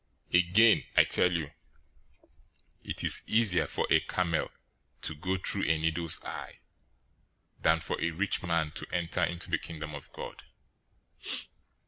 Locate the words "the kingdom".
9.51-9.93